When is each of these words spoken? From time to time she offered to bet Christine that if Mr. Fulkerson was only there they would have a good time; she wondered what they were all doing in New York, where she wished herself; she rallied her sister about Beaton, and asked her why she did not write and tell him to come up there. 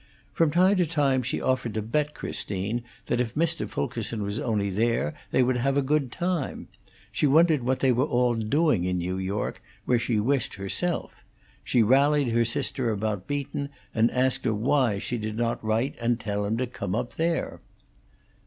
From 0.33 0.49
time 0.49 0.77
to 0.77 0.87
time 0.87 1.21
she 1.21 1.39
offered 1.39 1.75
to 1.75 1.81
bet 1.83 2.15
Christine 2.15 2.81
that 3.05 3.19
if 3.21 3.35
Mr. 3.35 3.69
Fulkerson 3.69 4.23
was 4.23 4.39
only 4.39 4.71
there 4.71 5.13
they 5.29 5.43
would 5.43 5.57
have 5.57 5.77
a 5.77 5.83
good 5.83 6.11
time; 6.11 6.69
she 7.11 7.27
wondered 7.27 7.61
what 7.61 7.81
they 7.81 7.91
were 7.91 8.07
all 8.07 8.33
doing 8.33 8.83
in 8.85 8.97
New 8.97 9.19
York, 9.19 9.61
where 9.85 9.99
she 9.99 10.19
wished 10.19 10.55
herself; 10.55 11.23
she 11.63 11.83
rallied 11.83 12.29
her 12.29 12.43
sister 12.43 12.89
about 12.89 13.27
Beaton, 13.27 13.69
and 13.93 14.09
asked 14.09 14.43
her 14.45 14.55
why 14.55 14.97
she 14.97 15.19
did 15.19 15.37
not 15.37 15.63
write 15.63 15.95
and 16.01 16.19
tell 16.19 16.45
him 16.45 16.57
to 16.57 16.65
come 16.65 16.95
up 16.95 17.13
there. 17.13 17.59